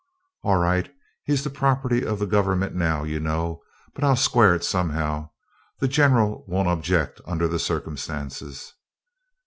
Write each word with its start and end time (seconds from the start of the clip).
'All 0.41 0.57
right. 0.57 0.91
He's 1.25 1.43
the 1.43 1.51
property 1.51 2.03
of 2.03 2.17
the 2.17 2.25
Government 2.25 2.73
now, 2.73 3.03
you 3.03 3.19
know; 3.19 3.61
but 3.93 4.03
I'll 4.03 4.15
square 4.15 4.55
it 4.55 4.63
somehow. 4.63 5.29
The 5.77 5.87
General 5.87 6.43
won't 6.47 6.69
object 6.69 7.21
under 7.27 7.47
the 7.47 7.59
circumstances.' 7.59 8.73